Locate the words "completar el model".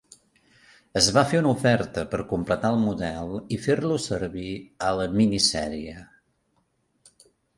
2.31-3.35